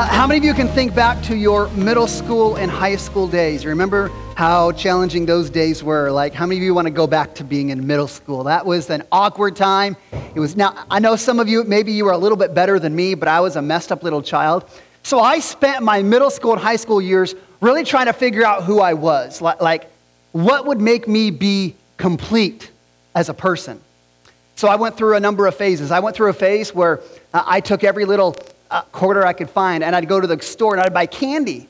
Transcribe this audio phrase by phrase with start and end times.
[0.00, 3.28] Uh, how many of you can think back to your middle school and high school
[3.28, 3.66] days?
[3.66, 6.10] Remember how challenging those days were?
[6.10, 8.44] Like, how many of you want to go back to being in middle school?
[8.44, 9.98] That was an awkward time.
[10.34, 12.78] It was now, I know some of you, maybe you were a little bit better
[12.78, 14.64] than me, but I was a messed up little child.
[15.02, 18.64] So I spent my middle school and high school years really trying to figure out
[18.64, 19.42] who I was.
[19.42, 19.90] Like, like
[20.32, 22.70] what would make me be complete
[23.14, 23.78] as a person?
[24.56, 25.90] So I went through a number of phases.
[25.90, 27.00] I went through a phase where
[27.34, 28.34] uh, I took every little
[28.92, 31.68] quarter I could find, and I'd go to the store and I'd buy candy.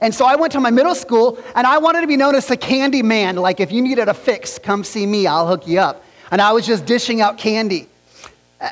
[0.00, 2.46] And so I went to my middle school, and I wanted to be known as
[2.46, 3.36] the candy man.
[3.36, 6.04] Like, if you needed a fix, come see me, I'll hook you up.
[6.30, 7.88] And I was just dishing out candy.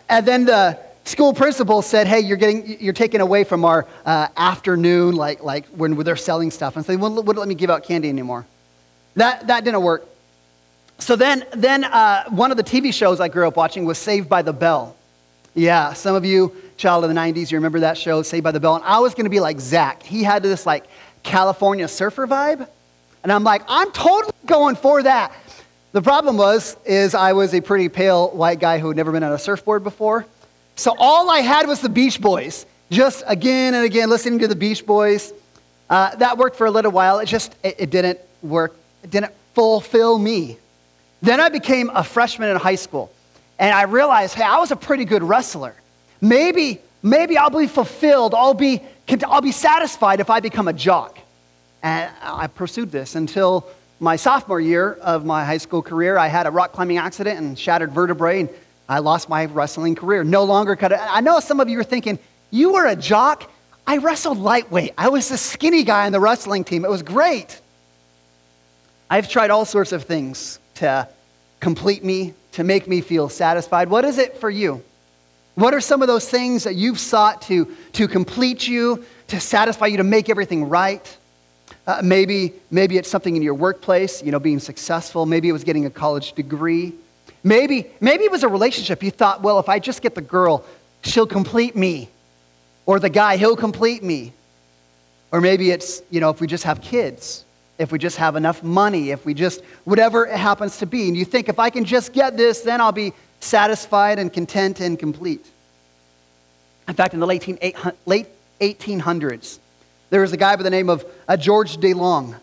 [0.09, 4.29] And then the school principal said, Hey, you're, getting, you're taken away from our uh,
[4.37, 6.77] afternoon, like, like when they're selling stuff.
[6.77, 8.47] And so they wouldn't, wouldn't let me give out candy anymore.
[9.15, 10.07] That, that didn't work.
[10.99, 14.29] So then, then uh, one of the TV shows I grew up watching was Saved
[14.29, 14.97] by the Bell.
[15.55, 18.61] Yeah, some of you, child of the 90s, you remember that show, Saved by the
[18.61, 18.77] Bell?
[18.77, 20.03] And I was going to be like Zach.
[20.03, 20.85] He had this like
[21.23, 22.69] California surfer vibe.
[23.23, 25.33] And I'm like, I'm totally going for that.
[25.93, 29.23] The problem was, is I was a pretty pale white guy who had never been
[29.23, 30.27] on a surfboard before.
[30.77, 32.67] So all I had was the Beach Boys.
[32.91, 35.33] Just again and again listening to the Beach Boys.
[35.89, 37.21] Uh, that worked for a little while.
[37.21, 38.77] It just, it, it didn't work.
[39.03, 40.59] It didn't fulfill me.
[41.23, 43.13] Then I became a freshman in high school.
[43.59, 45.75] And I realized, hey, I was a pretty good wrestler.
[46.25, 48.81] Maybe, maybe I'll be fulfilled, I'll be,
[49.27, 51.19] I'll be satisfied if I become a jock.
[51.83, 53.69] And I pursued this until
[54.01, 56.17] my sophomore year of my high school career.
[56.17, 58.49] I had a rock climbing accident and shattered vertebrae, and
[58.89, 60.25] I lost my wrestling career.
[60.25, 62.19] No longer could I, I know some of you are thinking,
[62.51, 63.51] you were a jock?
[63.87, 64.95] I wrestled lightweight.
[64.97, 66.87] I was the skinny guy on the wrestling team.
[66.87, 67.61] It was great.
[69.11, 71.07] I've tried all sorts of things to
[71.61, 73.91] complete me, to make me feel satisfied.
[73.91, 74.83] What is it for you?
[75.55, 79.87] What are some of those things that you've sought to, to complete you, to satisfy
[79.87, 81.17] you, to make everything right?
[81.87, 85.27] Uh, maybe, maybe it's something in your workplace, you know, being successful.
[85.27, 86.95] Maybe it was getting a college degree.
[87.43, 89.03] Maybe, maybe it was a relationship.
[89.03, 90.65] You thought, well, if I just get the girl,
[91.03, 92.09] she'll complete me.
[92.87, 94.33] Or the guy, he'll complete me.
[95.31, 97.45] Or maybe it's, you know, if we just have kids
[97.79, 101.09] if we just have enough money, if we just, whatever it happens to be.
[101.09, 103.13] And you think, if I can just get this, then I'll be
[103.45, 105.47] satisfied and content and complete.
[106.89, 107.43] In fact, in the late
[108.61, 109.59] 1800s,
[110.11, 112.37] there was a guy by the name of uh, George DeLong.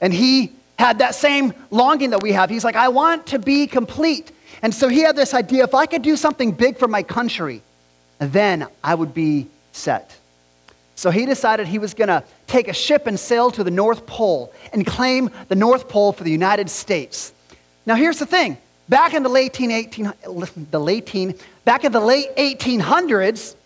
[0.00, 2.50] And he had that same longing that we have.
[2.50, 4.30] He's like, I want to be complete.
[4.62, 7.62] And so he had this idea if I could do something big for my country,
[8.18, 10.16] then I would be set.
[10.94, 14.06] So he decided he was going to take a ship and sail to the North
[14.06, 17.32] Pole and claim the North Pole for the United States.
[17.84, 18.56] Now, here's the thing.
[18.88, 20.12] Back in the late 18,
[20.70, 23.56] the late back in the late 1800s,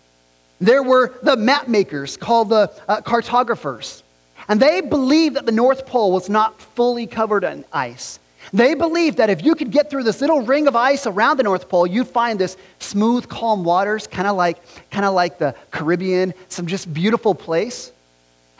[0.59, 4.03] there were the map makers called the uh, cartographers.
[4.47, 8.19] And they believed that the North Pole was not fully covered in ice.
[8.53, 11.43] They believed that if you could get through this little ring of ice around the
[11.43, 14.57] North Pole, you'd find this smooth, calm waters, kind of like,
[14.89, 17.91] kind of like the Caribbean, some just beautiful place.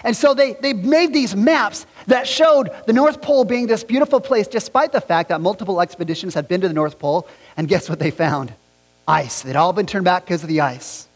[0.04, 4.20] And so they, they made these maps that showed the North Pole being this beautiful
[4.20, 7.28] place, despite the fact that multiple expeditions had been to the North Pole.
[7.58, 8.54] And guess what they found?
[9.08, 9.42] Ice.
[9.42, 11.08] They'd all been turned back because of the ice.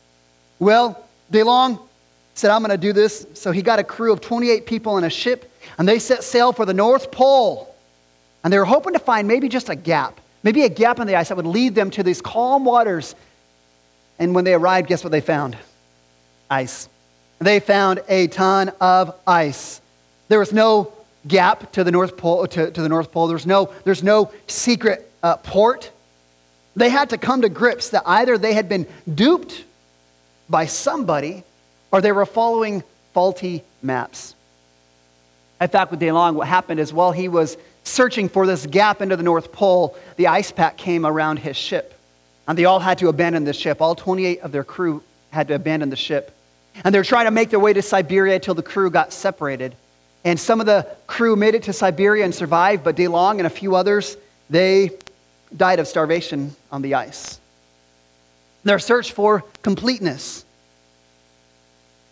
[0.60, 1.82] Well, DeLong
[2.36, 3.26] said, I'm going to do this.
[3.34, 6.54] So he got a crew of 28 people in a ship, and they set sail
[6.54, 7.74] for the North Pole.
[8.44, 11.16] And they were hoping to find maybe just a gap, maybe a gap in the
[11.16, 13.16] ice that would lead them to these calm waters.
[14.20, 15.58] And when they arrived, guess what they found?
[16.50, 16.88] Ice.
[17.40, 19.82] They found a ton of ice.
[20.28, 20.94] There was no
[21.28, 22.48] gap to the North Pole.
[22.48, 23.28] To, to the North Pole.
[23.28, 25.92] There's no, there's no secret uh, port.
[26.76, 29.64] They had to come to grips that either they had been duped
[30.50, 31.44] by somebody
[31.92, 34.36] or they were following faulty maps.
[35.62, 39.16] In fact, with DeLong, what happened is while he was searching for this gap into
[39.16, 41.98] the North Pole, the ice pack came around his ship.
[42.48, 43.82] And they all had to abandon the ship.
[43.82, 45.02] All 28 of their crew
[45.32, 46.35] had to abandon the ship.
[46.84, 49.76] And they're trying to make their way to Siberia until the crew got separated.
[50.24, 53.50] And some of the crew made it to Siberia and survived, but DeLong and a
[53.50, 54.18] few others,
[54.50, 54.92] they
[55.56, 57.40] died of starvation on the ice.
[58.64, 60.44] Their search for completeness.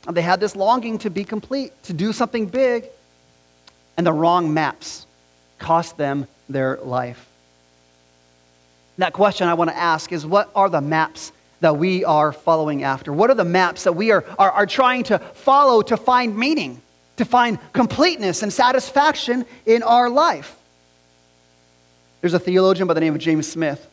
[0.08, 2.86] And they had this longing to be complete, to do something big,
[3.98, 5.08] and the wrong maps
[5.60, 7.28] cost them their life.
[8.98, 11.32] That question I want to ask is what are the maps
[11.64, 13.14] that we are following after?
[13.14, 16.82] What are the maps that we are, are, are trying to follow to find meaning,
[17.16, 20.58] to find completeness and satisfaction in our life?
[22.20, 23.90] There's a theologian by the name of James Smith,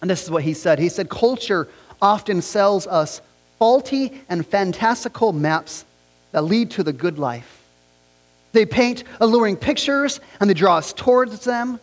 [0.00, 0.78] and this is what he said.
[0.78, 1.66] He said, Culture
[2.00, 3.20] often sells us
[3.58, 5.84] faulty and fantastical maps
[6.30, 7.64] that lead to the good life.
[8.52, 11.80] They paint alluring pictures and they draw us towards them.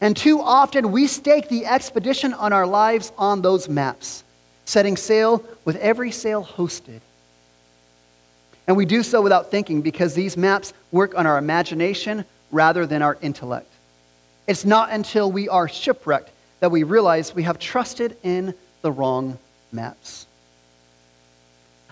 [0.00, 4.21] And too often we stake the expedition on our lives on those maps,
[4.64, 7.00] setting sail with every sail hosted.
[8.66, 13.02] And we do so without thinking because these maps work on our imagination rather than
[13.02, 13.68] our intellect.
[14.46, 16.30] It's not until we are shipwrecked
[16.60, 19.38] that we realize we have trusted in the wrong
[19.72, 20.26] maps.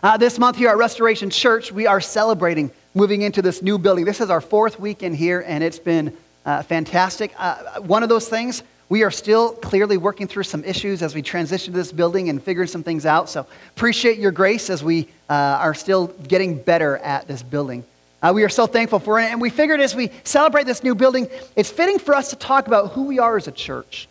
[0.02, 4.04] Uh, this month here at Restoration Church, we are celebrating moving into this new building.
[4.04, 7.32] This is our fourth weekend here, and it's been uh, fantastic.
[7.36, 11.22] Uh, one of those things, we are still clearly working through some issues as we
[11.22, 13.30] transition to this building and figuring some things out.
[13.30, 13.46] So
[13.76, 17.84] appreciate your grace as we uh, are still getting better at this building.
[18.20, 19.30] Uh, we are so thankful for it.
[19.30, 22.66] And we figured as we celebrate this new building, it's fitting for us to talk
[22.66, 24.08] about who we are as a church.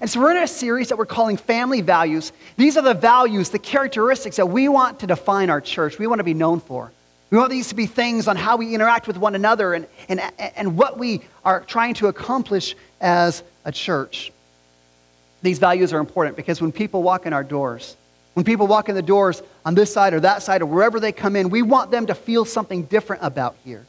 [0.00, 2.32] And so we're in a series that we're calling Family Values.
[2.56, 6.20] These are the values, the characteristics that we want to define our church, we want
[6.20, 6.90] to be known for.
[7.30, 10.20] We want these to be things on how we interact with one another and, and,
[10.38, 14.32] and what we are trying to accomplish as a church.
[15.42, 17.96] These values are important because when people walk in our doors,
[18.34, 21.12] when people walk in the doors on this side or that side or wherever they
[21.12, 23.84] come in, we want them to feel something different about here.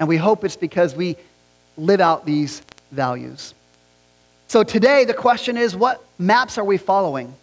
[0.00, 1.16] And we hope it's because we
[1.76, 3.54] live out these values.
[4.48, 7.34] So today, the question is what maps are we following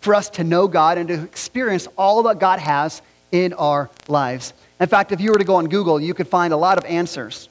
[0.00, 3.00] for us to know God and to experience all that God has
[3.30, 4.52] in our lives.
[4.80, 6.84] In fact, if you were to go on Google, you could find a lot of
[6.84, 7.48] answers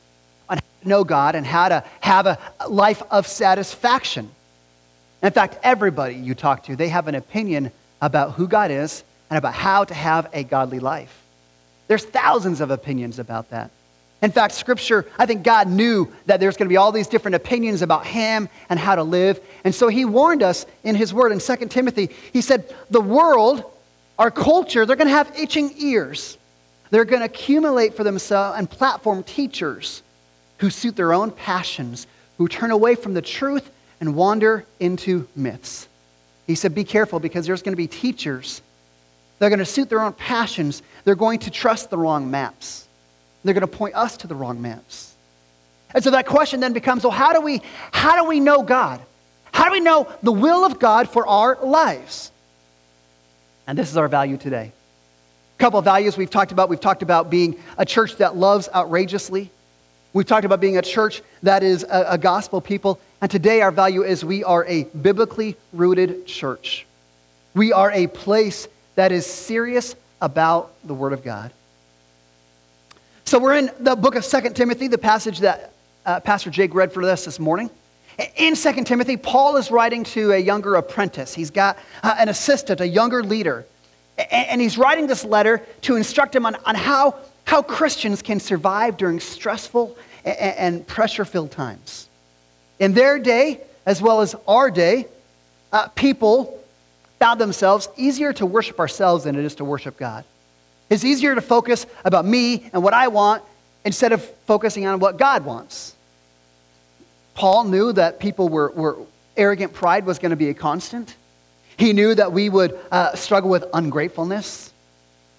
[0.86, 4.30] know God and how to have a life of satisfaction.
[5.22, 9.38] In fact, everybody you talk to, they have an opinion about who God is and
[9.38, 11.22] about how to have a godly life.
[11.88, 13.72] There's thousands of opinions about that.
[14.22, 17.36] In fact, Scripture, I think God knew that there's going to be all these different
[17.36, 19.40] opinions about Him and how to live.
[19.64, 22.10] And so He warned us in His Word in 2 Timothy.
[22.32, 23.66] He said, The world
[24.22, 26.38] our culture, they're going to have itching ears.
[26.92, 30.04] They're going to accumulate for themselves and platform teachers
[30.62, 33.70] who suit their own passions, who turn away from the truth
[34.00, 35.88] and wander into myths.
[36.48, 38.62] He said, Be careful because there's going to be teachers.
[39.40, 40.84] They're going to suit their own passions.
[41.04, 42.88] They're going to trust the wrong maps.
[43.44, 45.16] They're going to point us to the wrong maps.
[45.96, 47.62] And so that question then becomes well, how do we,
[47.92, 49.02] how do we know God?
[49.52, 52.32] How do we know the will of God for our lives?
[53.66, 54.72] And this is our value today.
[55.58, 56.70] A couple of values we've talked about.
[56.70, 59.50] We've talked about being a church that loves outrageously.
[60.14, 63.00] We've talked about being a church that is a, a gospel people.
[63.22, 66.86] And today our value is we are a biblically rooted church.
[67.54, 71.52] We are a place that is serious about the Word of God.
[73.26, 75.72] So we're in the book of Second Timothy, the passage that
[76.06, 77.70] uh, Pastor Jake read for us this morning.
[78.36, 81.34] In 2 Timothy, Paul is writing to a younger apprentice.
[81.34, 83.66] He's got uh, an assistant, a younger leader.
[84.30, 88.98] And he's writing this letter to instruct him on, on how, how Christians can survive
[88.98, 92.08] during stressful and pressure filled times.
[92.80, 95.08] In their day, as well as our day,
[95.72, 96.60] uh, people
[97.20, 100.24] found themselves easier to worship ourselves than it is to worship God.
[100.90, 103.44] It's easier to focus about me and what I want
[103.86, 105.96] instead of focusing on what God wants.
[107.34, 108.98] Paul knew that people were, were
[109.38, 111.16] arrogant pride was going to be a constant.
[111.78, 114.71] He knew that we would uh, struggle with ungratefulness.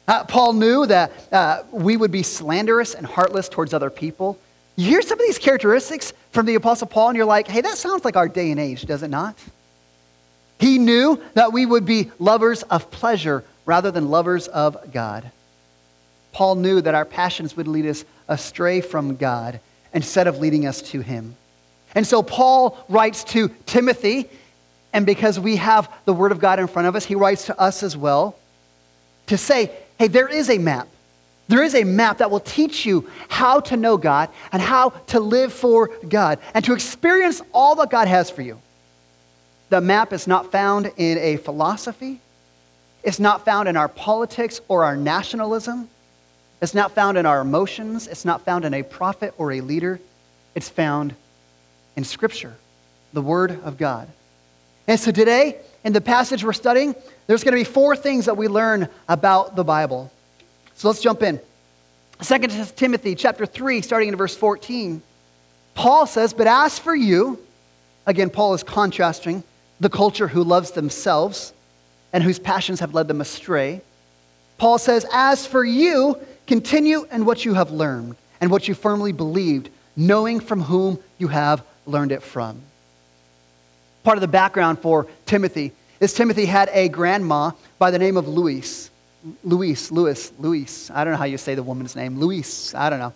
[0.09, 4.39] Uh, Paul knew that uh, we would be slanderous and heartless towards other people.
[4.77, 7.79] You hear some of these characteristics from the Apostle Paul, and you're like, hey, that
[7.79, 9.37] sounds like our day and age, does it not?
[10.59, 15.31] He knew that we would be lovers of pleasure rather than lovers of God.
[16.33, 19.61] Paul knew that our passions would lead us astray from God
[19.93, 21.37] instead of leading us to Him.
[21.95, 24.31] And so Paul writes to Timothy,
[24.93, 27.61] and because we have the Word of God in front of us, he writes to
[27.61, 28.37] us as well
[29.27, 29.71] to say,
[30.03, 30.89] hey, there is a map.
[31.47, 35.21] There is a map that will teach you how to know God and how to
[35.21, 38.61] live for God and to experience all that God has for you.
[39.69, 42.21] The map is not found in a philosophy,
[43.05, 45.89] it's not found in our politics or our nationalism,
[46.61, 50.01] it's not found in our emotions, it's not found in a prophet or a leader.
[50.57, 51.15] It's found
[51.95, 52.57] in Scripture,
[53.13, 54.09] the Word of God.
[54.89, 56.95] And so today, in the passage we're studying,
[57.27, 60.13] there's going to be four things that we learn about the Bible.
[60.75, 61.41] So let's jump in.
[62.23, 62.39] 2
[62.77, 65.03] Timothy chapter 3, starting in verse 14.
[65.75, 67.39] Paul says, But as for you,
[68.07, 69.43] again, Paul is contrasting
[69.81, 71.53] the culture who loves themselves
[72.13, 73.81] and whose passions have led them astray.
[74.59, 79.13] Paul says, As for you, continue in what you have learned and what you firmly
[79.13, 82.61] believed, knowing from whom you have learned it from.
[84.03, 88.27] Part of the background for Timothy is Timothy had a grandma by the name of
[88.27, 88.91] Louise.
[89.45, 90.91] Luis, Louis, Luis.
[90.91, 92.19] I don't know how you say the woman's name.
[92.19, 93.13] Luis, I don't know.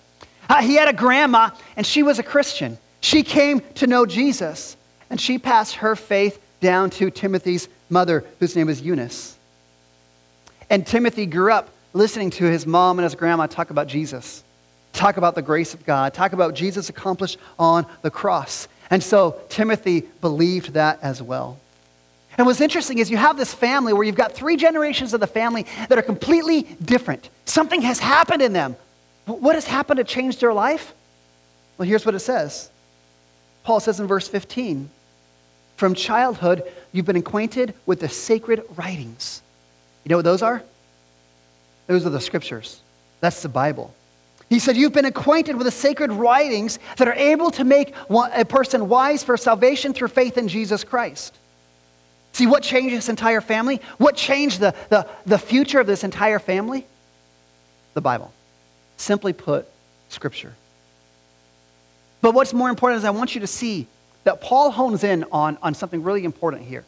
[0.49, 2.78] Uh, he had a grandma, and she was a Christian.
[3.00, 4.76] She came to know Jesus,
[5.11, 9.37] and she passed her faith down to Timothy's mother, whose name was Eunice.
[10.71, 14.45] And Timothy grew up listening to his mom and his grandma talk about Jesus,
[14.93, 18.69] talk about the grace of God, talk about Jesus accomplished on the cross.
[18.90, 21.59] And so Timothy believed that as well.
[22.38, 25.26] And what's interesting is you have this family where you've got three generations of the
[25.26, 27.31] family that are completely different.
[27.47, 28.76] Something has happened in them.
[29.25, 30.93] What has happened to change their life?
[31.78, 32.71] Well, here's what it says
[33.64, 34.90] Paul says in verse 15
[35.76, 36.62] From childhood,
[36.93, 39.43] you've been acquainted with the sacred writings.
[40.05, 40.62] You know what those are?
[41.87, 42.81] Those are the scriptures.
[43.21, 43.95] That's the Bible.
[44.49, 48.45] He said, You've been acquainted with the sacred writings that are able to make a
[48.45, 51.37] person wise for salvation through faith in Jesus Christ.
[52.33, 53.81] See what changed this entire family?
[53.99, 56.87] What changed the, the, the future of this entire family?
[57.95, 58.33] The Bible.
[58.99, 59.67] Simply put,
[60.11, 60.55] Scripture.
[62.21, 63.87] But what's more important is I want you to see
[64.25, 66.85] that Paul hones in on, on something really important here.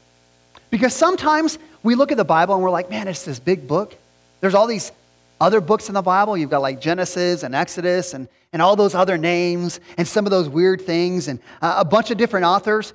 [0.71, 3.97] Because sometimes we look at the Bible and we're like, man, it's this big book.
[4.41, 4.93] There's all these
[5.41, 6.37] other books in the Bible.
[6.37, 10.31] You've got like Genesis and Exodus and, and all those other names and some of
[10.31, 12.93] those weird things and uh, a bunch of different authors.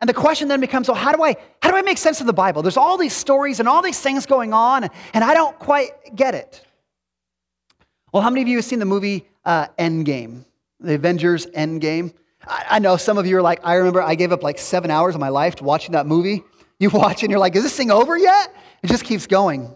[0.00, 2.26] And the question then becomes, so how do I how do I make sense of
[2.26, 2.62] the Bible?
[2.62, 6.34] There's all these stories and all these things going on, and I don't quite get
[6.34, 6.64] it.
[8.12, 10.44] Well, how many of you have seen the movie uh, Endgame,
[10.80, 12.12] the Avengers Endgame?
[12.46, 14.90] I, I know some of you are like, I remember I gave up like seven
[14.90, 16.42] hours of my life to watching that movie.
[16.80, 18.54] You watch and you're like, is this thing over yet?
[18.82, 19.72] It just keeps going.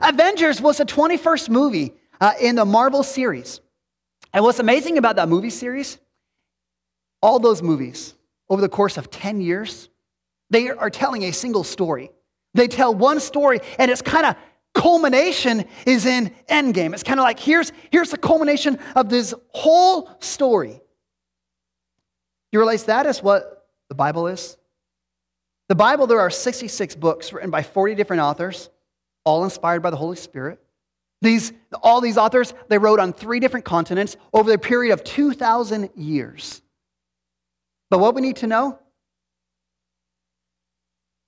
[0.00, 3.60] Avengers was the 21st movie uh, in the Marvel series.
[4.32, 5.98] And what's amazing about that movie series,
[7.20, 8.14] all those movies
[8.48, 9.88] over the course of 10 years,
[10.50, 12.10] they are telling a single story.
[12.54, 14.36] They tell one story, and its kind of
[14.74, 16.92] culmination is in Endgame.
[16.94, 20.80] It's kind of like here's, here's the culmination of this whole story.
[22.52, 24.56] You realize that is what the Bible is?
[25.68, 28.70] The Bible, there are 66 books written by 40 different authors
[29.24, 30.60] all inspired by the Holy Spirit.
[31.22, 35.90] These, all these authors, they wrote on three different continents over the period of 2,000
[35.94, 36.62] years.
[37.90, 38.78] But what we need to know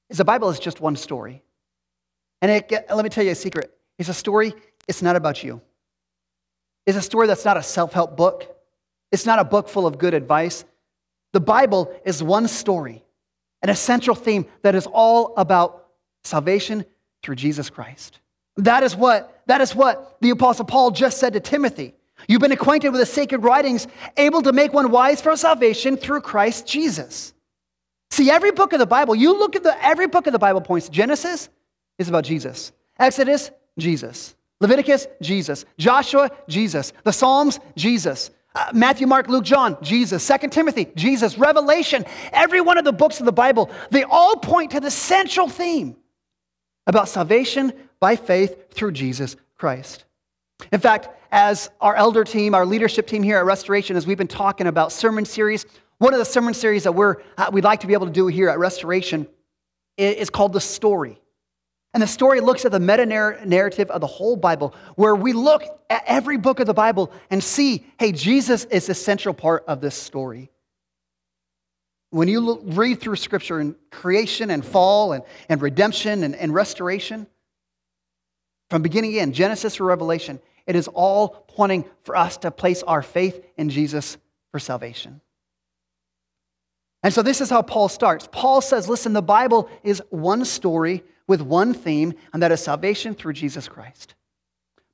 [0.09, 1.43] is the Bible is just one story.
[2.41, 4.55] And it, let me tell you a secret it's a story,
[4.89, 5.61] it's not about you.
[6.87, 8.57] It's a story that's not a self help book,
[9.11, 10.65] it's not a book full of good advice.
[11.33, 13.05] The Bible is one story,
[13.63, 15.87] an essential theme that is all about
[16.25, 16.85] salvation
[17.23, 18.19] through Jesus Christ.
[18.57, 21.95] That is what, that is what the Apostle Paul just said to Timothy.
[22.29, 23.87] You've been acquainted with the sacred writings,
[24.17, 27.33] able to make one wise for salvation through Christ Jesus.
[28.11, 30.61] See, every book of the Bible, you look at the every book of the Bible
[30.61, 30.89] points.
[30.89, 31.49] Genesis
[31.99, 32.73] is about Jesus.
[32.99, 34.35] Exodus, Jesus.
[34.61, 35.65] Leviticus, Jesus.
[35.79, 36.93] Joshua, Jesus.
[37.05, 38.31] The Psalms, Jesus.
[38.55, 40.23] Uh, Matthew, Mark, Luke, John, Jesus.
[40.23, 41.39] Second Timothy, Jesus.
[41.39, 45.49] Revelation, every one of the books of the Bible, they all point to the central
[45.49, 45.97] theme
[46.87, 50.05] about salvation by faith through Jesus Christ.
[50.73, 54.29] In fact, as our elder team, our leadership team here at Restoration, as we've been
[54.29, 55.65] talking about sermon series,
[55.99, 58.27] one of the sermon series that we're, uh, we'd like to be able to do
[58.27, 59.27] here at Restoration
[59.97, 61.19] is called The Story.
[61.95, 65.63] And the story looks at the meta narrative of the whole Bible, where we look
[65.91, 69.81] at every book of the Bible and see, hey, Jesus is the central part of
[69.81, 70.51] this story.
[72.13, 76.53] When you look, read through Scripture and creation and fall and, and redemption and, and
[76.53, 77.27] restoration,
[78.69, 83.03] from beginning in, Genesis to Revelation, it is all pointing for us to place our
[83.03, 84.19] faith in Jesus
[84.51, 85.23] for salvation.
[87.03, 88.29] And so this is how Paul starts.
[88.31, 93.15] Paul says, listen, the Bible is one story with one theme, and that is salvation
[93.15, 94.15] through Jesus Christ.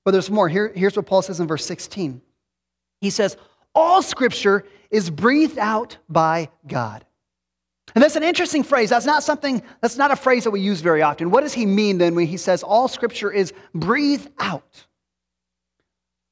[0.05, 0.49] But there's more.
[0.49, 2.23] Here, here's what Paul says in verse 16.
[3.01, 3.37] He says,
[3.75, 7.05] All scripture is breathed out by God
[7.95, 8.91] and that's an interesting phrase.
[8.91, 11.31] That's not something, that's not a phrase that we use very often.
[11.31, 14.87] What does he mean then when he says all scripture is breathed out?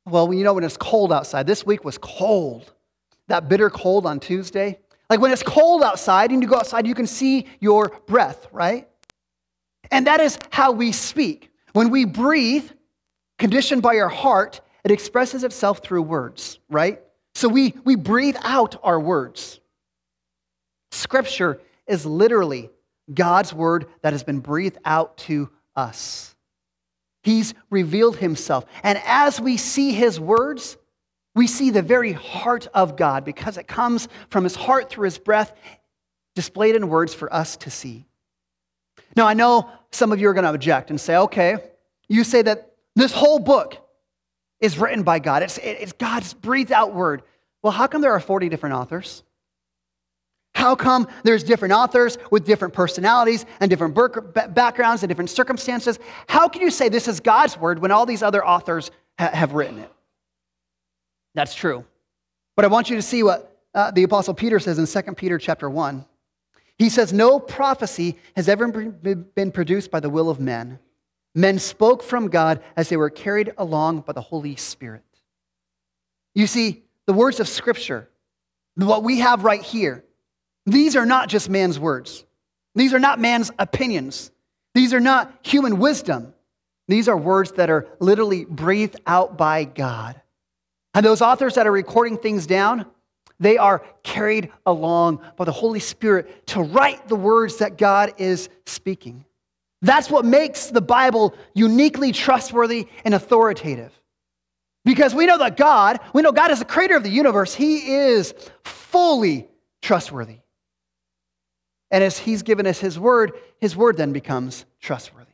[0.04, 2.72] Well, you know, when it's cold outside, this week was cold.
[3.28, 4.78] That bitter cold on Tuesday.
[5.10, 8.88] Like when it's cold outside and you go outside, you can see your breath, right?
[9.90, 11.50] And that is how we speak.
[11.72, 12.70] When we breathe,
[13.38, 17.00] conditioned by our heart, it expresses itself through words, right?
[17.36, 19.60] So we, we breathe out our words.
[20.90, 22.70] Scripture is literally
[23.12, 26.34] God's word that has been breathed out to us.
[27.22, 28.64] He's revealed himself.
[28.82, 30.78] And as we see his words,
[31.34, 35.18] we see the very heart of God because it comes from his heart through his
[35.18, 35.52] breath,
[36.34, 38.06] displayed in words for us to see.
[39.14, 41.58] Now, I know some of you are going to object and say, okay,
[42.08, 43.85] you say that this whole book
[44.60, 45.42] is written by God.
[45.42, 47.22] It's, it's God's breathed out word.
[47.62, 49.22] Well, how come there are 40 different authors?
[50.54, 53.94] How come there's different authors with different personalities and different
[54.54, 55.98] backgrounds and different circumstances?
[56.28, 59.52] How can you say this is God's word when all these other authors ha- have
[59.52, 59.92] written it?
[61.34, 61.84] That's true.
[62.56, 65.36] But I want you to see what uh, the apostle Peter says in 2 Peter
[65.36, 66.06] chapter 1.
[66.78, 70.78] He says, No prophecy has ever been produced by the will of men.
[71.36, 75.04] Men spoke from God as they were carried along by the Holy Spirit.
[76.34, 78.08] You see, the words of Scripture,
[78.74, 80.02] what we have right here,
[80.64, 82.24] these are not just man's words.
[82.74, 84.30] These are not man's opinions.
[84.74, 86.32] These are not human wisdom.
[86.88, 90.18] These are words that are literally breathed out by God.
[90.94, 92.86] And those authors that are recording things down,
[93.38, 98.48] they are carried along by the Holy Spirit to write the words that God is
[98.64, 99.26] speaking.
[99.82, 103.92] That's what makes the Bible uniquely trustworthy and authoritative.
[104.84, 107.94] Because we know that God, we know God is the creator of the universe, He
[107.94, 109.48] is fully
[109.82, 110.38] trustworthy.
[111.90, 115.26] And as He's given us His word, His word then becomes trustworthy.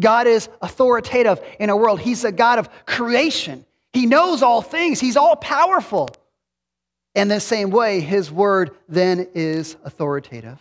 [0.00, 3.64] God is authoritative in our world, He's a God of creation.
[3.92, 6.08] He knows all things, He's all powerful.
[7.14, 10.58] In the same way, his word then is authoritative.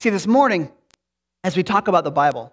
[0.00, 0.70] See, this morning,
[1.44, 2.52] as we talk about the Bible,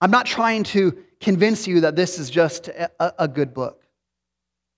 [0.00, 3.84] I'm not trying to convince you that this is just a, a good book.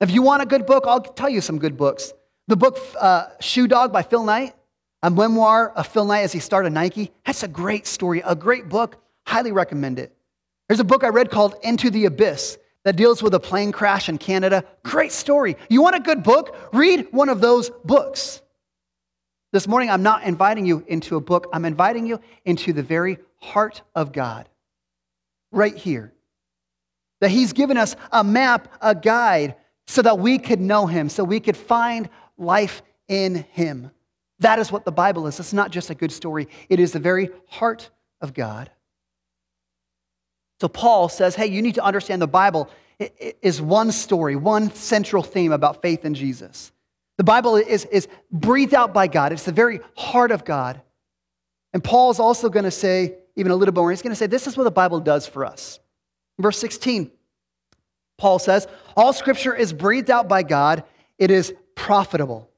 [0.00, 2.12] If you want a good book, I'll tell you some good books.
[2.48, 4.54] The book uh, Shoe Dog by Phil Knight,
[5.02, 8.68] a memoir of Phil Knight as he started Nike, that's a great story, a great
[8.68, 8.96] book.
[9.26, 10.16] Highly recommend it.
[10.68, 14.08] There's a book I read called Into the Abyss that deals with a plane crash
[14.08, 14.64] in Canada.
[14.82, 15.56] Great story.
[15.68, 16.56] You want a good book?
[16.72, 18.40] Read one of those books.
[19.52, 23.18] This morning, I'm not inviting you into a book, I'm inviting you into the very
[23.38, 24.48] heart of God,
[25.50, 26.12] right here.
[27.20, 31.24] That He's given us a map, a guide, so that we could know Him, so
[31.24, 32.08] we could find
[32.38, 33.90] life in Him.
[34.38, 35.40] That is what the Bible is.
[35.40, 38.70] It's not just a good story, it is the very heart of God.
[40.60, 42.68] So Paul says, hey, you need to understand the Bible
[43.40, 46.70] is one story, one central theme about faith in Jesus.
[47.20, 50.80] The Bible is, is breathed out by God, it's the very heart of God.
[51.74, 54.16] And Paul is also going to say, even a little bit more, he's going to
[54.16, 55.80] say, this is what the Bible does for us.
[56.38, 57.10] Verse 16,
[58.16, 60.82] Paul says, All scripture is breathed out by God,
[61.18, 62.48] it is profitable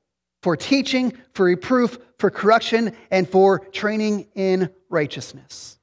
[0.44, 5.76] for teaching, for reproof, for correction, and for training in righteousness.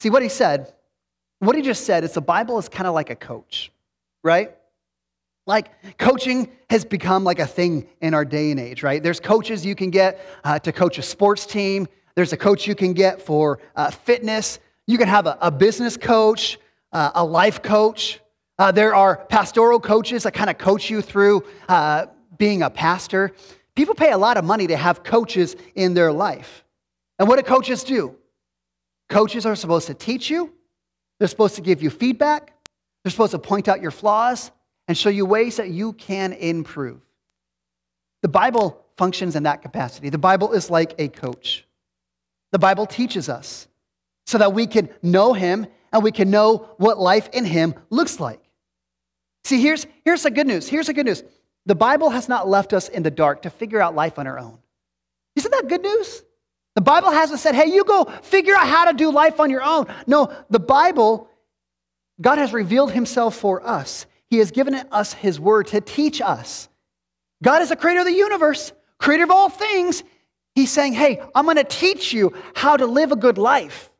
[0.00, 0.74] See, what he said
[1.38, 3.72] what he just said is the Bible is kind of like a coach,
[4.22, 4.54] right?
[5.46, 9.00] Like coaching has become like a thing in our day and age, right?
[9.00, 11.86] There's coaches you can get uh, to coach a sports team.
[12.16, 14.58] There's a coach you can get for uh, fitness.
[14.86, 16.58] You can have a, a business coach,
[16.92, 18.20] uh, a life coach.
[18.58, 22.06] Uh, there are pastoral coaches that kind of coach you through uh,
[22.38, 23.32] being a pastor.
[23.76, 26.64] People pay a lot of money to have coaches in their life.
[27.18, 28.16] And what do coaches do?
[29.08, 30.52] Coaches are supposed to teach you,
[31.18, 32.52] they're supposed to give you feedback,
[33.04, 34.50] they're supposed to point out your flaws
[34.88, 37.00] and show you ways that you can improve.
[38.22, 40.10] The Bible functions in that capacity.
[40.10, 41.66] The Bible is like a coach.
[42.52, 43.68] The Bible teaches us
[44.26, 48.20] so that we can know Him and we can know what life in Him looks
[48.20, 48.40] like.
[49.44, 50.68] See, here's, here's the good news.
[50.68, 51.22] Here's the good news.
[51.66, 54.38] The Bible has not left us in the dark to figure out life on our
[54.38, 54.58] own.
[55.36, 56.22] Isn't that good news?
[56.74, 59.62] The Bible hasn't said, hey, you go figure out how to do life on your
[59.62, 59.86] own.
[60.06, 61.28] No, the Bible,
[62.20, 64.06] God has revealed himself for us.
[64.28, 66.68] He has given us his word to teach us.
[67.42, 70.02] God is the creator of the universe, creator of all things.
[70.54, 73.90] He's saying, hey, I'm going to teach you how to live a good life.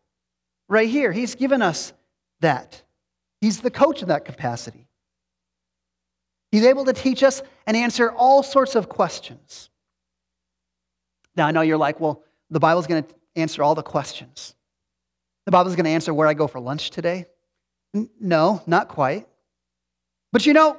[0.69, 1.93] Right here, he's given us
[2.41, 2.83] that.
[3.41, 4.89] He's the coach in that capacity.
[6.51, 9.69] He's able to teach us and answer all sorts of questions.
[11.37, 14.55] Now, I know you're like, well, the Bible's going to answer all the questions.
[15.45, 17.27] The Bible's going to answer where I go for lunch today.
[18.19, 19.29] No, not quite.
[20.33, 20.77] But you know,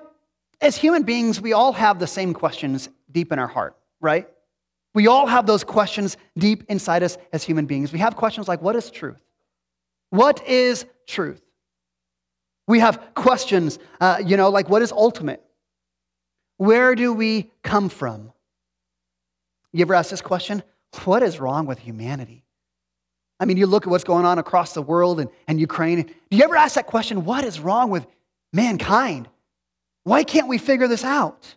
[0.62, 4.27] as human beings, we all have the same questions deep in our heart, right?
[4.93, 7.93] We all have those questions deep inside us as human beings.
[7.93, 9.21] We have questions like what is truth?
[10.10, 11.41] What is truth?
[12.67, 15.43] We have questions, uh, you know, like what is ultimate?
[16.57, 18.31] Where do we come from?
[19.71, 20.63] You ever ask this question?
[21.03, 22.43] What is wrong with humanity?
[23.39, 26.01] I mean, you look at what's going on across the world and, and Ukraine.
[26.01, 28.07] Do you ever ask that question, what is wrong with
[28.51, 29.29] mankind?
[30.08, 31.54] Why can't we figure this out?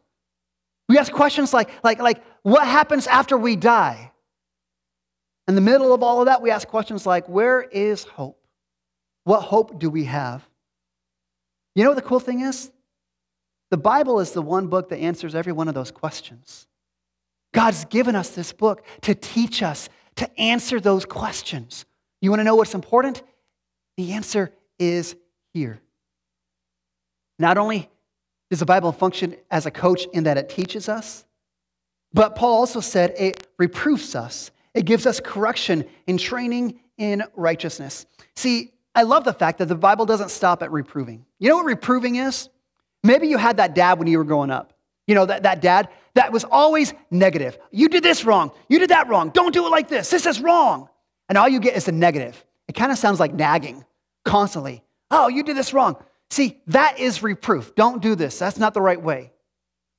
[0.89, 4.11] We ask questions like, like, like what happens after we die?
[5.47, 8.45] In the middle of all of that, we ask questions like, where is hope?
[9.23, 10.43] What hope do we have?
[11.77, 12.73] You know what the cool thing is?
[13.71, 16.67] The Bible is the one book that answers every one of those questions.
[17.55, 21.85] God's given us this book to teach us, to answer those questions.
[22.21, 23.23] You want to know what's important?
[23.97, 25.15] The answer is
[25.55, 25.81] here.
[27.39, 27.89] Not only
[28.51, 31.25] does the Bible function as a coach in that it teaches us,
[32.13, 34.51] but Paul also said it reproofs us.
[34.75, 38.07] It gives us correction and training in righteousness.
[38.37, 41.25] See, I love the fact that the Bible doesn't stop at reproving.
[41.39, 42.49] You know what reproving is?
[43.03, 44.75] Maybe you had that dad when you were growing up.
[45.07, 47.59] You know, that, that dad that was always negative.
[47.71, 48.51] You did this wrong.
[48.69, 49.31] You did that wrong.
[49.31, 50.11] Don't do it like this.
[50.11, 50.89] This is wrong.
[51.29, 52.45] And all you get is the negative.
[52.69, 53.85] It kind of sounds like nagging
[54.25, 54.83] constantly.
[55.11, 55.97] Oh, you did this wrong.
[56.31, 57.75] See, that is reproof.
[57.75, 58.39] Don't do this.
[58.39, 59.33] That's not the right way.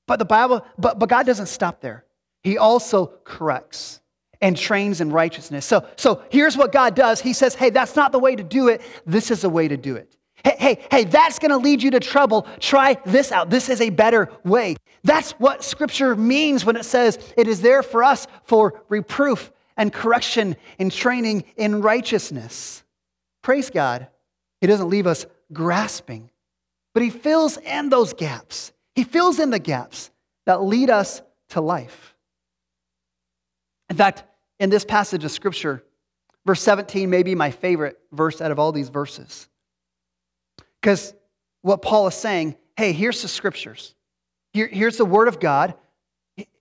[0.08, 2.06] But the Bible, but, but God doesn't stop there.
[2.44, 4.00] He also corrects
[4.42, 5.66] and trains in righteousness.
[5.66, 7.22] So, so here's what God does.
[7.22, 8.82] He says, hey, that's not the way to do it.
[9.06, 10.18] This is the way to do it.
[10.44, 12.48] Hey, hey, hey, that's going to lead you to trouble.
[12.60, 13.52] Try this out.
[13.52, 14.76] This is a better way.
[15.04, 19.94] That's what Scripture means when it says it is there for us for reproof and
[19.94, 22.84] correction and training in righteousness.
[23.44, 24.08] Praise God.
[24.62, 26.30] He doesn't leave us grasping,
[26.94, 28.72] but He fills in those gaps.
[28.96, 30.12] He fills in the gaps
[30.46, 32.16] that lead us to life.
[33.90, 34.24] In fact,
[34.60, 35.84] in this passage of Scripture,
[36.46, 39.48] verse 17 may be my favorite verse out of all these verses.
[40.82, 41.14] Because
[41.62, 43.96] what Paul is saying, hey, here's the Scriptures.
[44.54, 45.76] Here, here's the Word of God.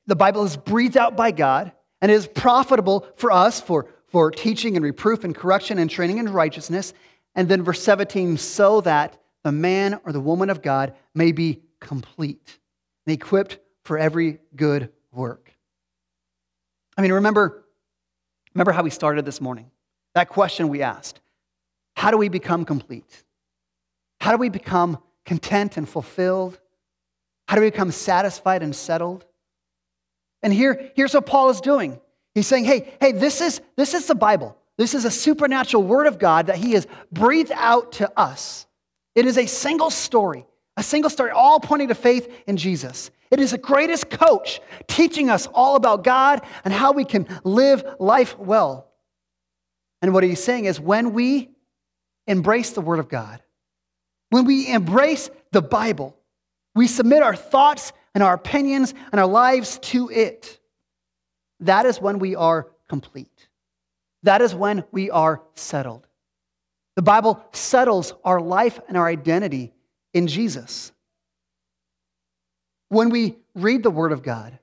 [0.07, 4.31] The Bible is breathed out by God and it is profitable for us for, for
[4.31, 6.93] teaching and reproof and correction and training in righteousness.
[7.35, 11.63] And then verse 17, so that the man or the woman of God may be
[11.81, 12.59] complete
[13.07, 15.53] and equipped for every good work.
[16.97, 17.65] I mean, remember,
[18.55, 19.71] remember how we started this morning?
[20.15, 21.21] That question we asked
[21.97, 23.25] How do we become complete?
[24.21, 26.59] How do we become content and fulfilled?
[27.49, 29.25] How do we become satisfied and settled?
[30.43, 32.01] And here, here's what Paul is doing.
[32.35, 34.57] He's saying, hey, hey, this is, this is the Bible.
[34.81, 38.67] This is a supernatural word of God that he has breathed out to us.
[39.15, 43.11] It is a single story, a single story, all pointing to faith in Jesus.
[43.31, 47.85] It is the greatest coach teaching us all about God and how we can live
[47.99, 48.91] life well.
[50.01, 51.51] And what he's saying is when we
[52.27, 53.43] embrace the word of God,
[54.31, 56.17] when we embrace the Bible,
[56.75, 60.59] we submit our thoughts and our opinions and our lives to it.
[61.61, 63.40] That is when we are complete.
[64.23, 66.07] That is when we are settled.
[66.97, 69.73] The Bible settles our life and our identity
[70.13, 70.93] in Jesus.
[72.89, 74.59] When we read the Word of God,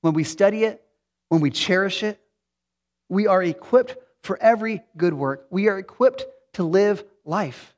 [0.00, 0.82] when we study it,
[1.28, 2.20] when we cherish it,
[3.08, 5.46] we are equipped for every good work.
[5.50, 7.74] We are equipped to live life.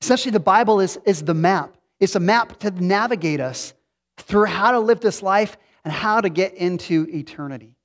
[0.00, 1.76] Essentially, the Bible is, is the map.
[2.00, 3.74] It's a map to navigate us
[4.18, 7.76] through how to live this life and how to get into eternity.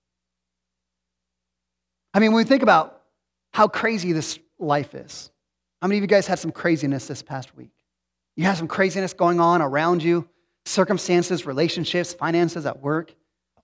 [2.13, 3.01] I mean, when we think about
[3.53, 5.31] how crazy this life is,
[5.81, 7.71] how many of you guys had some craziness this past week?
[8.35, 10.27] You had some craziness going on around you,
[10.65, 13.13] circumstances, relationships, finances at work,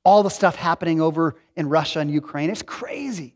[0.03, 2.49] all the stuff happening over in Russia and Ukraine.
[2.49, 3.36] It's crazy.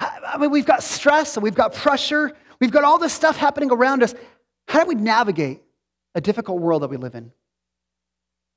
[0.00, 3.70] I mean, we've got stress and we've got pressure We've got all this stuff happening
[3.70, 4.14] around us.
[4.66, 5.62] How do we navigate
[6.14, 7.32] a difficult world that we live in?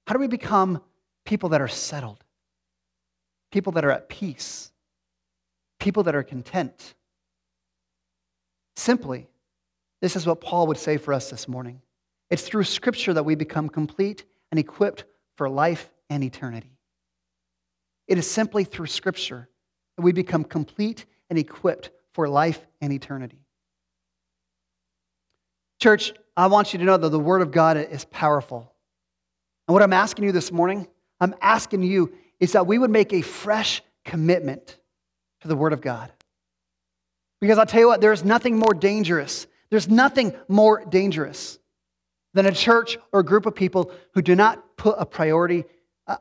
[0.08, 0.82] How do we become
[1.26, 2.24] people that are settled?
[3.52, 4.71] People that are at peace?
[5.82, 6.94] People that are content?
[8.76, 9.28] Simply,
[10.00, 11.82] this is what Paul would say for us this morning.
[12.30, 15.06] It's through Scripture that we become complete and equipped
[15.38, 16.78] for life and eternity.
[18.08, 19.50] It is simply through Scripture
[19.98, 23.40] that we become complete and equipped for life and eternity.
[25.80, 28.72] Church, I want you to know that the Word of God is powerful.
[29.68, 30.88] And what I'm asking you this morning,
[31.20, 34.78] I'm asking you is that we would make a fresh commitment
[35.42, 36.12] to the Word of God.
[37.40, 39.48] Because I'll tell you what, there's nothing more dangerous.
[39.70, 41.60] There's nothing more dangerous
[42.34, 45.66] than a church or a group of people who do not put a priority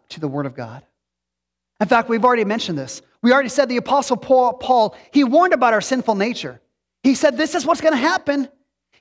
[0.08, 0.82] to the Word of God.
[1.80, 3.02] In fact, we've already mentioned this.
[3.22, 6.60] We already said the Apostle Paul, he warned about our sinful nature.
[7.02, 8.48] He said, This is what's going to happen.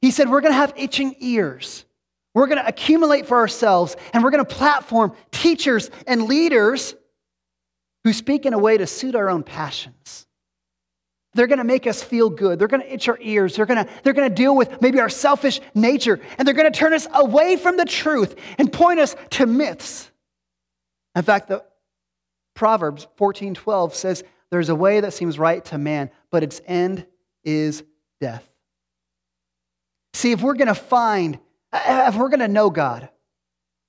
[0.01, 1.85] He said, We're going to have itching ears.
[2.33, 6.95] We're going to accumulate for ourselves, and we're going to platform teachers and leaders
[8.03, 10.25] who speak in a way to suit our own passions.
[11.33, 12.57] They're going to make us feel good.
[12.57, 13.55] They're going to itch our ears.
[13.55, 16.71] They're going to, they're going to deal with maybe our selfish nature, and they're going
[16.71, 20.09] to turn us away from the truth and point us to myths.
[21.15, 21.63] In fact, the
[22.55, 27.05] Proverbs 14:12 says, There's a way that seems right to man, but its end
[27.43, 27.83] is
[28.19, 28.47] death.
[30.13, 31.39] See, if we're going to find,
[31.73, 33.09] if we're going to know God,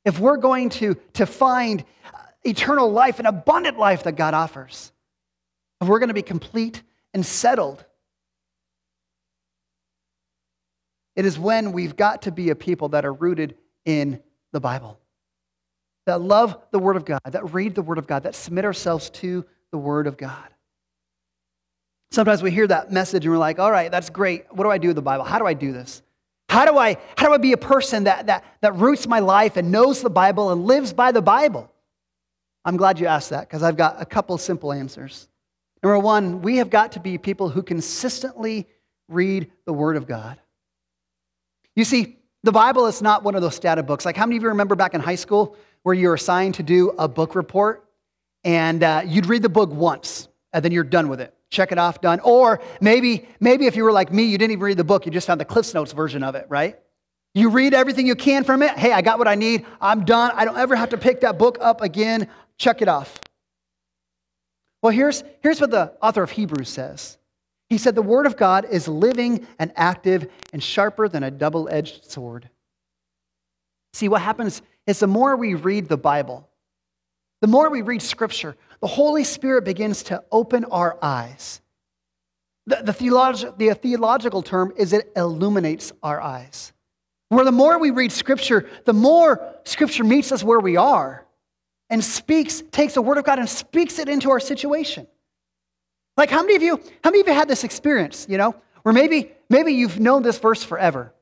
[0.04, 1.84] if we're going to, to find
[2.42, 4.92] eternal life, an abundant life that God offers,
[5.80, 6.82] if we're going to be complete
[7.14, 7.84] and settled,
[11.16, 14.22] it is when we've got to be a people that are rooted in
[14.52, 14.98] the Bible,
[16.06, 19.10] that love the Word of God, that read the Word of God, that submit ourselves
[19.10, 20.48] to the Word of God.
[22.10, 24.46] Sometimes we hear that message and we're like, all right, that's great.
[24.50, 25.24] What do I do with the Bible?
[25.24, 26.02] How do I do this?
[26.48, 29.56] How do I, how do I be a person that, that, that roots my life
[29.56, 31.70] and knows the Bible and lives by the Bible?
[32.64, 35.28] I'm glad you asked that because I've got a couple simple answers.
[35.82, 38.66] Number one, we have got to be people who consistently
[39.08, 40.38] read the Word of God.
[41.74, 44.04] You see, the Bible is not one of those static books.
[44.04, 46.62] Like, how many of you remember back in high school where you were assigned to
[46.62, 47.84] do a book report
[48.44, 51.34] and uh, you'd read the book once and then you're done with it?
[51.50, 52.20] check it off, done.
[52.20, 55.12] Or maybe, maybe if you were like me, you didn't even read the book, you
[55.12, 56.78] just found the Cliffs Notes version of it, right?
[57.34, 58.76] You read everything you can from it.
[58.76, 59.66] Hey, I got what I need.
[59.80, 60.32] I'm done.
[60.34, 62.28] I don't ever have to pick that book up again.
[62.60, 63.18] Check it off.
[64.82, 67.16] Well, here's, here's what the author of Hebrews says.
[67.70, 71.70] He said, The Word of God is living and active and sharper than a double
[71.70, 72.50] edged sword.
[73.94, 76.50] See, what happens is the more we read the Bible,
[77.40, 81.62] the more we read Scripture, the Holy Spirit begins to open our eyes.
[82.66, 86.74] The, the, the theological term is it illuminates our eyes.
[87.30, 91.24] Where the more we read Scripture, the more Scripture meets us where we are
[91.90, 95.06] and speaks, takes the Word of God and speaks it into our situation.
[96.16, 98.92] Like how many of you, how many of you had this experience, you know, where
[98.92, 101.12] maybe, maybe you've known this verse forever.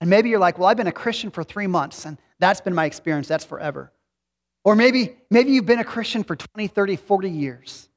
[0.00, 2.74] And maybe you're like, well, I've been a Christian for three months, and that's been
[2.74, 3.92] my experience, that's forever.
[4.64, 7.88] Or maybe, maybe you've been a Christian for 20, 30, 40 years.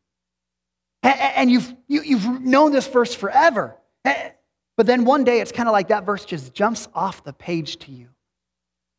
[1.04, 3.78] And you've, you, have you have known this verse forever.
[4.04, 7.78] But then one day it's kind of like that verse just jumps off the page
[7.80, 8.10] to you.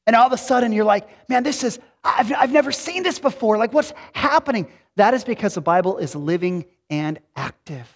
[0.07, 3.19] And all of a sudden you're like, man, this is, I've, I've never seen this
[3.19, 3.59] before.
[3.59, 4.69] Like, what's happening?
[4.97, 7.87] That is because the Bible is living and active.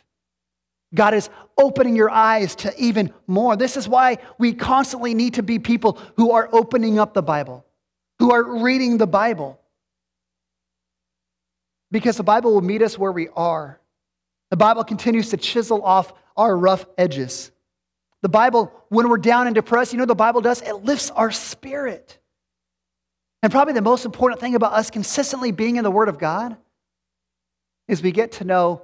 [0.94, 3.56] God is opening your eyes to even more.
[3.56, 7.64] This is why we constantly need to be people who are opening up the Bible,
[8.18, 9.58] who are reading the Bible
[11.92, 13.78] because the Bible will meet us where we are.
[14.50, 17.52] The Bible continues to chisel off our rough edges.
[18.22, 20.62] The Bible, when we're down and depressed, you know the Bible does?
[20.62, 22.18] It lifts our spirit.
[23.42, 26.57] And probably the most important thing about us consistently being in the Word of God
[27.88, 28.83] is we get to know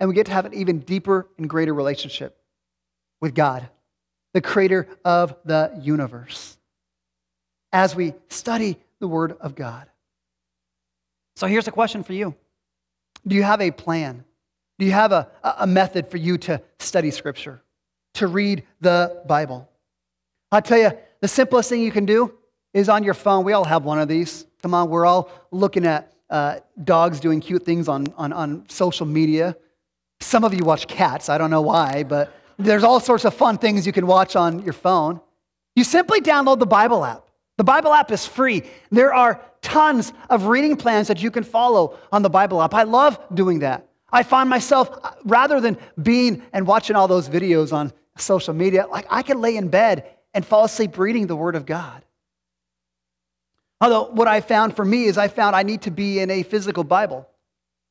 [0.00, 2.36] and we get to have an even deeper and greater relationship
[3.20, 3.68] with God,
[4.34, 6.58] the creator of the universe,
[7.72, 9.86] as we study the Word of God.
[11.36, 12.34] So here's a question for you
[13.26, 14.24] Do you have a plan?
[14.80, 17.62] Do you have a, a method for you to study Scripture,
[18.14, 19.68] to read the Bible?
[20.50, 20.90] I'll tell you,
[21.20, 22.34] the simplest thing you can do
[22.72, 23.44] is on your phone.
[23.44, 24.46] We all have one of these.
[24.62, 29.06] Come on, we're all looking at uh, dogs doing cute things on, on, on social
[29.06, 29.56] media.
[30.20, 31.28] Some of you watch cats.
[31.28, 34.62] I don't know why, but there's all sorts of fun things you can watch on
[34.62, 35.20] your phone.
[35.74, 37.24] You simply download the Bible app.
[37.58, 38.62] The Bible app is free.
[38.90, 42.74] There are tons of reading plans that you can follow on the Bible app.
[42.74, 43.88] I love doing that.
[44.10, 44.90] I find myself,
[45.24, 49.56] rather than being and watching all those videos on social media, like I can lay
[49.56, 52.04] in bed and fall asleep reading the Word of God.
[53.82, 56.44] Although, what I found for me is I found I need to be in a
[56.44, 57.28] physical Bible.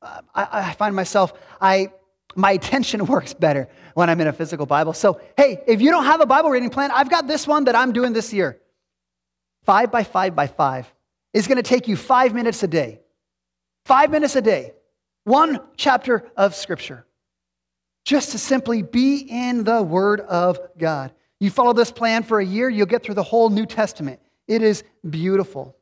[0.00, 1.92] Uh, I, I find myself, I,
[2.34, 4.94] my attention works better when I'm in a physical Bible.
[4.94, 7.76] So, hey, if you don't have a Bible reading plan, I've got this one that
[7.76, 8.58] I'm doing this year
[9.64, 10.90] five by five by five
[11.34, 13.00] is going to take you five minutes a day.
[13.84, 14.72] Five minutes a day.
[15.24, 17.04] One chapter of Scripture.
[18.06, 21.12] Just to simply be in the Word of God.
[21.38, 24.20] You follow this plan for a year, you'll get through the whole New Testament.
[24.48, 25.76] It is beautiful.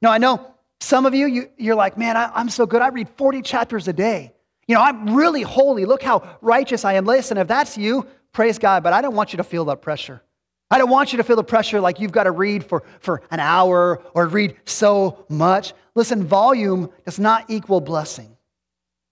[0.00, 2.82] Now, I know some of you, you you're like, man, I, I'm so good.
[2.82, 4.32] I read 40 chapters a day.
[4.66, 5.84] You know, I'm really holy.
[5.86, 7.04] Look how righteous I am.
[7.06, 10.22] Listen, if that's you, praise God, but I don't want you to feel that pressure.
[10.70, 13.22] I don't want you to feel the pressure like you've got to read for, for
[13.30, 15.72] an hour or read so much.
[15.94, 18.36] Listen, volume does not equal blessing.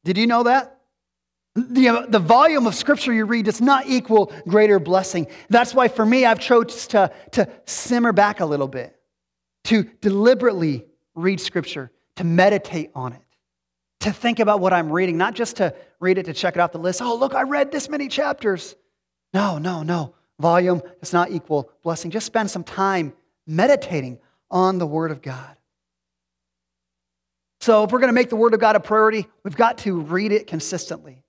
[0.04, 0.76] Did you know that?
[1.54, 5.26] The, the volume of scripture you read does not equal greater blessing.
[5.48, 8.95] That's why for me, I've chose to, to simmer back a little bit,
[9.66, 13.22] to deliberately read scripture, to meditate on it,
[14.00, 16.72] to think about what I'm reading, not just to read it to check it off
[16.72, 17.00] the list.
[17.02, 18.76] Oh, look, I read this many chapters.
[19.32, 22.10] No, no, no volume does not equal blessing.
[22.10, 23.12] Just spend some time
[23.46, 24.18] meditating
[24.50, 25.56] on the Word of God.
[27.60, 30.00] So, if we're going to make the Word of God a priority, we've got to
[30.00, 31.24] read it consistently.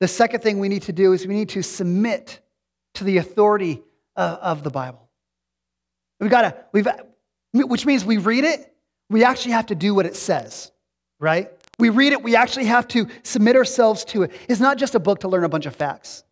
[0.00, 2.40] The second thing we need to do is we need to submit
[2.94, 3.82] to the authority
[4.16, 5.08] of, of the Bible.
[6.20, 6.86] We've got to, we've,
[7.52, 8.72] which means we read it,
[9.10, 10.72] we actually have to do what it says,
[11.20, 11.50] right?
[11.78, 14.32] We read it, we actually have to submit ourselves to it.
[14.48, 16.24] It's not just a book to learn a bunch of facts.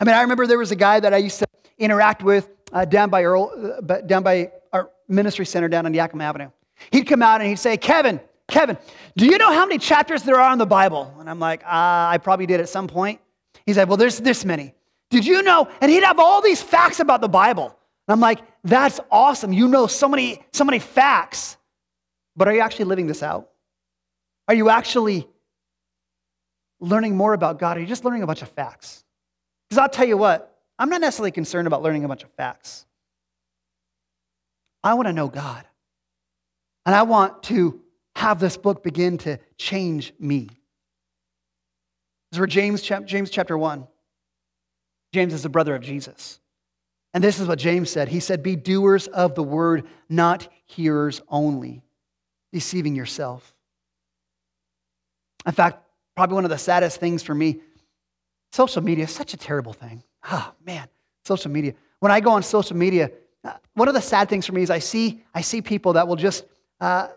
[0.00, 1.46] I mean, I remember there was a guy that I used to
[1.78, 6.24] interact with uh, down by Earl, uh, down by our ministry center down on Yakima
[6.24, 6.50] Avenue.
[6.90, 8.76] He'd come out and he'd say, Kevin, Kevin,
[9.16, 11.14] do you know how many chapters there are in the Bible?
[11.18, 13.20] And I'm like, uh, I probably did at some point.
[13.64, 14.74] He said, Well, there's this many.
[15.10, 15.68] Did you know?
[15.80, 17.76] And he'd have all these facts about the Bible.
[18.06, 19.52] And I'm like, that's awesome.
[19.52, 21.56] You know so many, so many facts.
[22.36, 23.50] But are you actually living this out?
[24.48, 25.28] Are you actually
[26.80, 27.76] learning more about God?
[27.76, 29.04] Are you just learning a bunch of facts?
[29.68, 32.84] Because I'll tell you what, I'm not necessarily concerned about learning a bunch of facts.
[34.82, 35.64] I want to know God.
[36.84, 37.80] And I want to
[38.16, 40.48] have this book begin to change me.
[42.30, 43.86] This is where James, James chapter 1.
[45.14, 46.40] James is the brother of Jesus.
[47.14, 48.08] And this is what James said.
[48.08, 51.80] He said, Be doers of the word, not hearers only,
[52.52, 53.54] deceiving yourself.
[55.46, 55.78] In fact,
[56.16, 57.60] probably one of the saddest things for me,
[58.52, 60.02] social media is such a terrible thing.
[60.30, 60.88] Oh, man,
[61.24, 61.74] social media.
[62.00, 63.10] When I go on social media,
[63.44, 66.08] uh, one of the sad things for me is I see, I see people that
[66.08, 66.44] will just,
[66.80, 67.08] uh,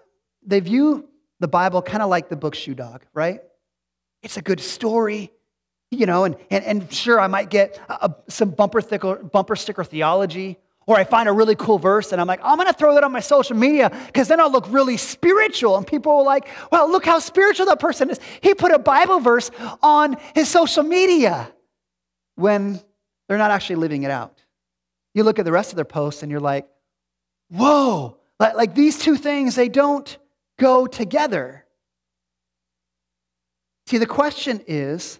[0.46, 1.08] they view
[1.40, 3.42] the Bible kind of like the book Shoe Dog, right?
[4.22, 5.32] It's a good story,
[5.92, 9.84] you know, and, and, and sure, I might get a, some bumper, thicker, bumper sticker
[9.84, 12.94] theology, or I find a really cool verse and I'm like, oh, I'm to throw
[12.96, 15.78] that on my social media because then I'll look really spiritual.
[15.78, 18.20] And people will like, well, look how spiritual that person is.
[18.42, 19.52] He put a Bible verse
[19.84, 21.52] on his social media
[22.36, 22.80] when
[23.28, 24.42] they're not actually living it out.
[25.14, 26.68] You look at the rest of their posts and you're like,
[27.50, 30.18] whoa, like, like these two things, they don't
[30.58, 31.66] go together.
[33.88, 35.20] See, the question is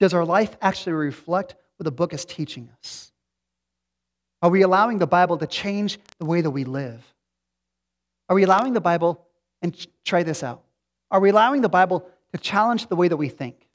[0.00, 3.12] does our life actually reflect what the book is teaching us?
[4.42, 7.02] Are we allowing the Bible to change the way that we live?
[8.28, 9.24] Are we allowing the Bible,
[9.62, 10.62] and try this out,
[11.10, 13.66] are we allowing the Bible to challenge the way that we think?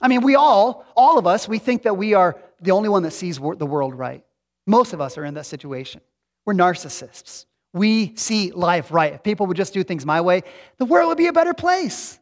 [0.00, 3.02] I mean, we all, all of us, we think that we are the only one
[3.02, 4.24] that sees the world right.
[4.66, 6.00] Most of us are in that situation.
[6.46, 7.46] We're narcissists.
[7.72, 9.12] We see life right.
[9.12, 10.42] If people would just do things my way,
[10.78, 12.18] the world would be a better place.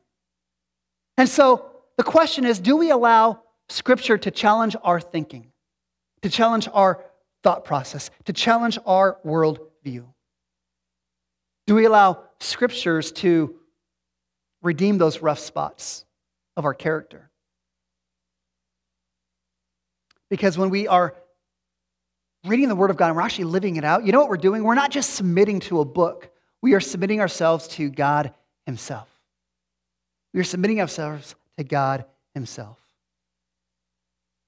[1.16, 5.50] And so the question is do we allow Scripture to challenge our thinking,
[6.22, 7.04] to challenge our
[7.42, 10.04] thought process, to challenge our worldview?
[11.66, 13.56] Do we allow Scriptures to
[14.62, 16.04] redeem those rough spots
[16.56, 17.30] of our character?
[20.28, 21.14] Because when we are
[22.44, 24.36] reading the Word of God and we're actually living it out, you know what we're
[24.36, 24.62] doing?
[24.62, 26.30] We're not just submitting to a book,
[26.62, 28.32] we are submitting ourselves to God
[28.64, 29.08] Himself.
[30.34, 32.78] We are submitting ourselves to God Himself.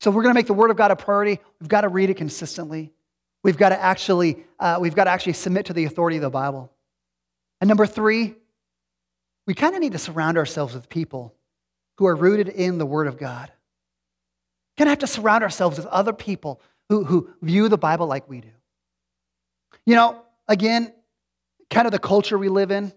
[0.01, 1.41] So we're going to make the Word of God a priority.
[1.61, 2.93] We've got to read it consistently.
[3.43, 6.31] We've got to actually, uh, we've got to actually submit to the authority of the
[6.31, 6.71] Bible.
[7.61, 8.35] And number three,
[9.47, 11.35] we kind of need to surround ourselves with people
[11.97, 13.51] who are rooted in the Word of God.
[14.77, 18.29] Kind of have to surround ourselves with other people who, who view the Bible like
[18.29, 18.51] we do.
[19.85, 20.93] You know, again,
[21.71, 22.93] kind of the culture we live in,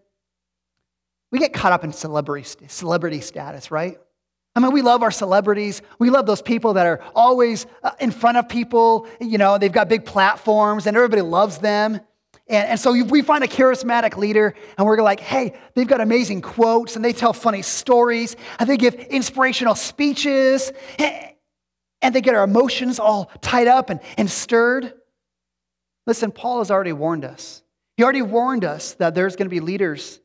[1.31, 3.97] we get caught up in celebrity, celebrity status, right?
[4.53, 5.81] I mean, we love our celebrities.
[5.97, 9.07] We love those people that are always uh, in front of people.
[9.21, 12.01] You know, they've got big platforms and everybody loves them.
[12.47, 16.41] And, and so we find a charismatic leader and we're like, hey, they've got amazing
[16.41, 22.43] quotes and they tell funny stories and they give inspirational speeches and they get our
[22.43, 24.93] emotions all tied up and, and stirred.
[26.05, 27.63] Listen, Paul has already warned us.
[27.95, 30.19] He already warned us that there's going to be leaders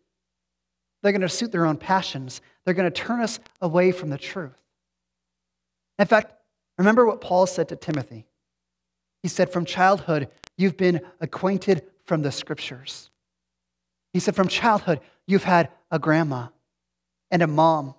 [1.06, 2.40] they're going to suit their own passions.
[2.64, 4.60] They're going to turn us away from the truth.
[6.00, 6.32] In fact,
[6.78, 8.26] remember what Paul said to Timothy.
[9.22, 13.08] He said, From childhood, you've been acquainted from the scriptures.
[14.14, 14.98] He said, From childhood,
[15.28, 16.48] you've had a grandma
[17.30, 17.94] and a mom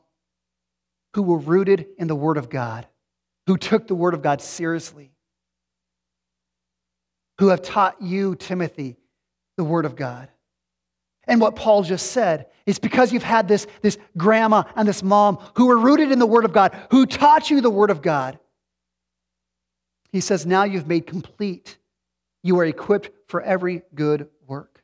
[1.13, 2.87] who were rooted in the Word of God,
[3.45, 5.13] who took the Word of God seriously,
[7.39, 8.97] who have taught you, Timothy,
[9.55, 10.27] the Word of God.
[11.27, 15.39] And what Paul just said is because you've had this, this grandma and this mom
[15.55, 18.39] who were rooted in the Word of God, who taught you the Word of God.
[20.11, 21.77] He says, now you've made complete.
[22.43, 24.83] You are equipped for every good work.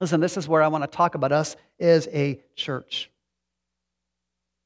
[0.00, 3.10] Listen, this is where I want to talk about us as a church.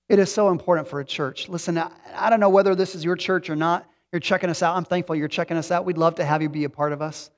[0.08, 1.48] It is so important for a church.
[1.48, 3.88] Listen, I don't know whether this is your church or not.
[4.10, 4.76] You're checking us out.
[4.76, 5.84] I'm thankful you're checking us out.
[5.84, 7.30] We'd love to have you be a part of us.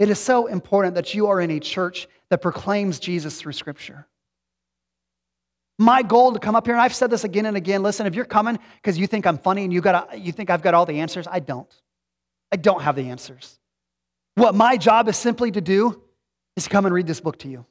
[0.00, 4.06] It is so important that you are in a church that proclaims Jesus through Scripture.
[5.78, 8.14] My goal to come up here, and I've said this again and again listen, if
[8.14, 10.86] you're coming because you think I'm funny and you, got you think I've got all
[10.86, 11.72] the answers, I don't.
[12.50, 13.58] I don't have the answers.
[14.36, 16.02] What my job is simply to do
[16.56, 17.66] is to come and read this book to you.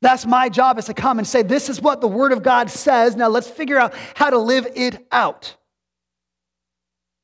[0.00, 2.70] That's my job is to come and say, This is what the Word of God
[2.70, 3.16] says.
[3.16, 5.56] Now let's figure out how to live it out.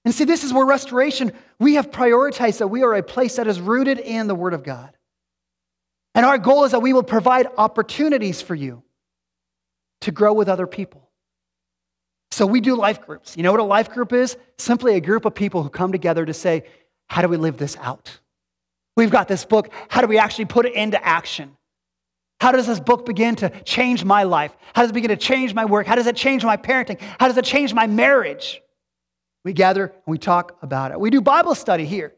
[0.04, 3.46] And see, this is where restoration, we have prioritized that we are a place that
[3.46, 4.90] is rooted in the Word of God.
[6.14, 8.82] And our goal is that we will provide opportunities for you
[10.02, 11.08] to grow with other people.
[12.30, 13.36] So we do life groups.
[13.36, 14.36] You know what a life group is?
[14.58, 16.64] Simply a group of people who come together to say,
[17.06, 18.18] How do we live this out?
[18.96, 19.70] We've got this book.
[19.88, 21.56] How do we actually put it into action?
[22.40, 24.54] How does this book begin to change my life?
[24.74, 25.86] How does it begin to change my work?
[25.86, 27.00] How does it change my parenting?
[27.18, 28.60] How does it change my marriage?
[29.44, 30.98] We gather and we talk about it.
[30.98, 32.14] We do Bible study here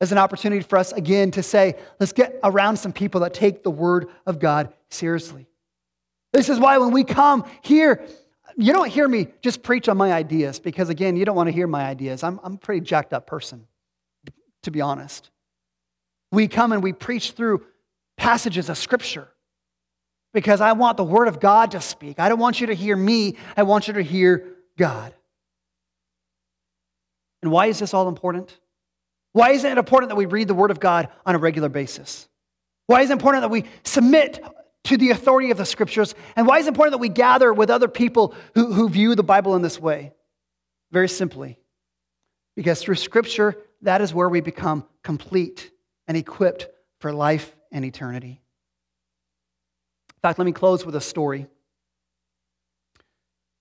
[0.00, 3.62] as an opportunity for us again to say, let's get around some people that take
[3.62, 5.46] the Word of God seriously.
[6.32, 8.04] This is why when we come here,
[8.58, 11.52] you don't hear me just preach on my ideas because, again, you don't want to
[11.52, 12.22] hear my ideas.
[12.22, 13.66] I'm, I'm a pretty jacked up person,
[14.64, 15.30] to be honest.
[16.30, 17.64] We come and we preach through
[18.18, 19.28] passages of Scripture
[20.34, 22.18] because I want the Word of God to speak.
[22.18, 24.44] I don't want you to hear me, I want you to hear
[24.76, 25.14] God.
[27.46, 28.58] And why is this all important?
[29.30, 32.28] Why isn't it important that we read the Word of God on a regular basis?
[32.86, 34.44] Why is it important that we submit
[34.86, 36.16] to the authority of the Scriptures?
[36.34, 39.22] And why is it important that we gather with other people who, who view the
[39.22, 40.12] Bible in this way?
[40.90, 41.56] Very simply,
[42.56, 45.70] because through Scripture, that is where we become complete
[46.08, 46.66] and equipped
[46.98, 48.40] for life and eternity.
[50.16, 51.46] In fact, let me close with a story.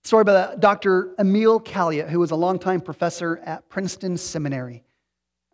[0.05, 1.15] Story by Dr.
[1.17, 4.83] Emil Cailliet, who was a longtime professor at Princeton Seminary.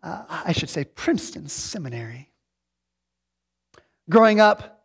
[0.02, 2.30] Uh, I should say Princeton Seminary.
[4.10, 4.84] Growing up,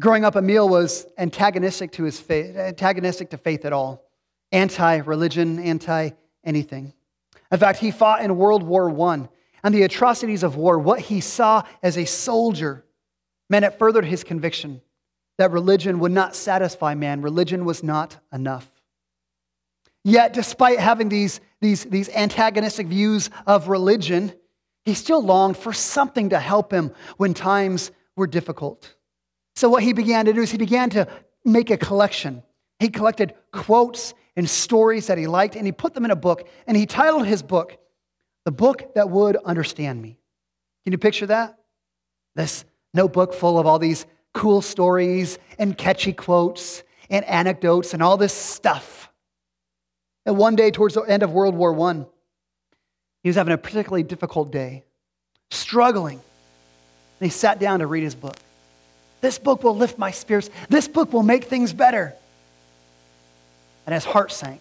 [0.00, 4.02] growing up, Emil was antagonistic to his faith, antagonistic to faith at all,
[4.50, 6.92] anti-religion, anti-anything.
[7.52, 9.28] In fact, he fought in World War I
[9.62, 12.84] and the atrocities of war, what he saw as a soldier,
[13.48, 14.80] man, it furthered his conviction
[15.38, 17.22] that religion would not satisfy man.
[17.22, 18.73] Religion was not enough.
[20.04, 24.32] Yet, despite having these, these, these antagonistic views of religion,
[24.84, 28.94] he still longed for something to help him when times were difficult.
[29.56, 31.08] So, what he began to do is he began to
[31.44, 32.42] make a collection.
[32.78, 36.46] He collected quotes and stories that he liked, and he put them in a book,
[36.66, 37.78] and he titled his book,
[38.44, 40.18] the book that would understand me.
[40.84, 41.58] Can you picture that?
[42.34, 48.16] This notebook full of all these cool stories and catchy quotes and anecdotes and all
[48.16, 49.10] this stuff.
[50.26, 52.04] And one day, towards the end of World War I,
[53.22, 54.84] he was having a particularly difficult day,
[55.50, 56.20] struggling.
[57.20, 58.36] And he sat down to read his book.
[59.20, 60.50] This book will lift my spirits.
[60.68, 62.14] This book will make things better.
[63.86, 64.60] And his heart sank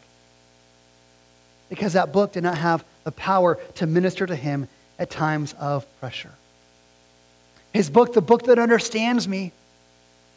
[1.70, 4.68] because that book did not have the power to minister to him
[5.00, 6.32] at times of pressure.
[7.74, 9.52] His book, the book that understands me,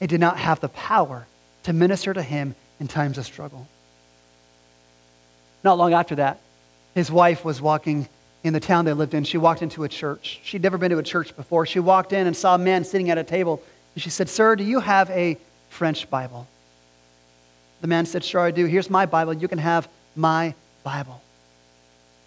[0.00, 1.26] it did not have the power
[1.64, 3.68] to minister to him in times of struggle.
[5.66, 6.38] Not long after that,
[6.94, 8.08] his wife was walking
[8.44, 9.24] in the town they lived in.
[9.24, 10.38] She walked into a church.
[10.44, 11.66] She'd never been to a church before.
[11.66, 13.60] She walked in and saw a man sitting at a table.
[13.96, 15.36] And she said, Sir, do you have a
[15.68, 16.46] French Bible?
[17.80, 18.66] The man said, Sure, I do.
[18.66, 19.32] Here's my Bible.
[19.32, 20.54] You can have my
[20.84, 21.20] Bible.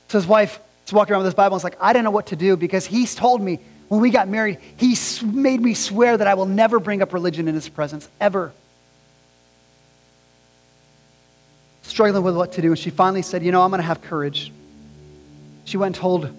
[0.09, 2.11] So his wife is walking around with this Bible and it's like, I don't know
[2.11, 6.17] what to do because he's told me when we got married, he made me swear
[6.17, 8.51] that I will never bring up religion in his presence, ever.
[11.99, 12.69] Struggling with what to do.
[12.69, 14.53] And she finally said, You know, I'm going to have courage.
[15.65, 16.33] She went and told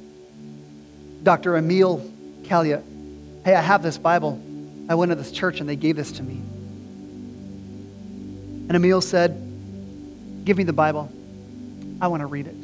[1.23, 1.55] Dr.
[1.59, 2.03] Emil
[2.45, 2.83] Cailliet,
[3.45, 4.41] Hey, I have this Bible.
[4.89, 6.41] I went to this church and they gave this to me.
[8.69, 9.33] And Emil said,
[10.47, 11.13] Give me the Bible.
[12.01, 12.57] I want to read it.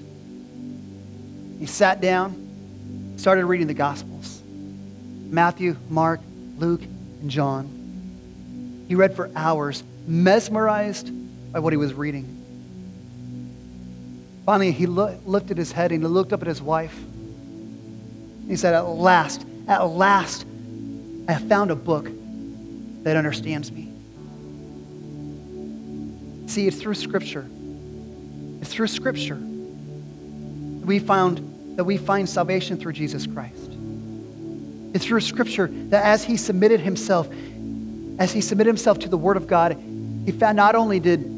[1.59, 6.20] He sat down, started reading the Gospels Matthew, Mark,
[6.57, 6.82] Luke,
[7.20, 8.86] and John.
[8.88, 11.11] He read for hours, mesmerized
[11.53, 12.36] by what he was reading.
[14.47, 16.97] Finally, he lo- lifted his head and he looked up at his wife.
[18.49, 20.47] He said, At last, at last,
[21.28, 22.09] I have found a book
[23.03, 23.92] that understands me.
[26.47, 27.44] See, it's through Scripture.
[28.61, 29.38] It's through Scripture
[30.86, 33.72] we found that we find salvation through Jesus Christ.
[34.94, 37.28] It's through Scripture that as he submitted himself,
[38.18, 39.72] as he submitted himself to the Word of God,
[40.24, 41.36] he found not only did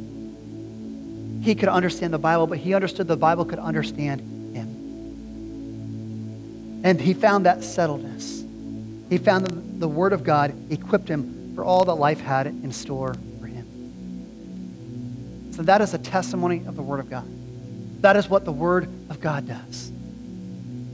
[1.42, 4.20] he could understand the Bible, but he understood the Bible could understand
[4.54, 4.68] him.
[6.84, 8.44] And he found that settledness.
[9.08, 12.72] He found that the Word of God equipped him for all that life had in
[12.72, 13.66] store for him.
[15.52, 17.26] So that is a testimony of the Word of God.
[18.02, 19.90] That is what the Word of God does.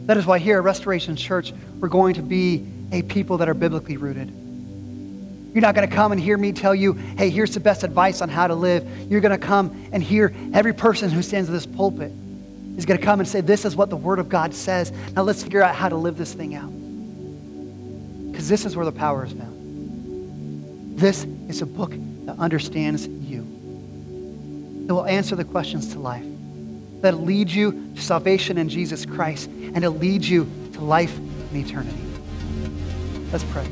[0.06, 3.54] That is why here at Restoration Church, we're going to be a people that are
[3.54, 4.32] biblically rooted.
[5.54, 8.20] You're not going to come and hear me tell you, hey, here's the best advice
[8.20, 8.86] on how to live.
[9.08, 12.10] You're going to come and hear every person who stands in this pulpit
[12.76, 14.90] is going to come and say, this is what the Word of God says.
[15.14, 16.72] Now let's figure out how to live this thing out.
[18.32, 20.98] Because this is where the power is found.
[20.98, 21.92] This is a book
[22.26, 23.42] that understands you,
[24.86, 26.24] that will answer the questions to life,
[27.02, 31.16] that leads you to salvation in Jesus Christ, and it leads you to life
[31.52, 31.96] in eternity.
[33.30, 33.68] Let's pray.